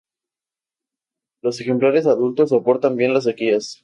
Los 1.43 1.61
ejemplares 1.61 2.07
adultos 2.07 2.49
soportan 2.49 2.95
bien 2.95 3.13
las 3.13 3.25
sequías. 3.25 3.79